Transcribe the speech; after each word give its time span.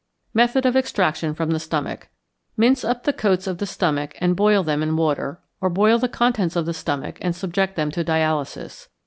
Method 0.33 0.65
of 0.65 0.75
Extraction 0.75 1.35
from 1.35 1.51
the 1.51 1.59
Stomach. 1.59 2.07
Mince 2.57 2.83
up 2.83 3.03
the 3.03 3.13
coats 3.13 3.45
of 3.45 3.59
the 3.59 3.67
stomach 3.67 4.15
and 4.19 4.35
boil 4.35 4.63
them 4.63 4.81
in 4.81 4.97
water, 4.97 5.39
or 5.61 5.69
boil 5.69 5.99
the 5.99 6.09
contents 6.09 6.55
of 6.55 6.65
the 6.65 6.73
stomach 6.73 7.19
and 7.21 7.35
subject 7.35 7.75
them 7.75 7.91
to 7.91 8.03
dialysis. 8.03 8.87